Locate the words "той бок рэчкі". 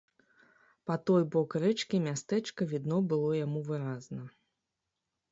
1.09-1.99